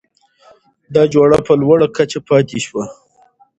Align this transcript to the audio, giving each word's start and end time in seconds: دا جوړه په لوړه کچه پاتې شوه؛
دا 0.93 1.03
جوړه 1.13 1.37
په 1.47 1.53
لوړه 1.61 1.87
کچه 1.95 2.19
پاتې 2.29 2.57
شوه؛ 2.65 2.85